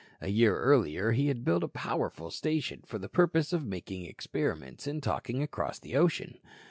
[0.19, 4.87] A year earlier he had built a powerful station for the purpose of making experiments
[4.87, 6.39] in talking across the ocean.